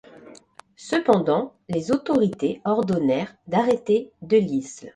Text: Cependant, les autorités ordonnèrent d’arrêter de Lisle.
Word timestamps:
Cependant, 0.77 1.53
les 1.69 1.91
autorités 1.91 2.59
ordonnèrent 2.65 3.35
d’arrêter 3.47 4.11
de 4.23 4.37
Lisle. 4.37 4.89